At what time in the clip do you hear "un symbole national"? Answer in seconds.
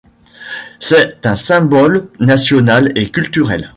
1.27-2.91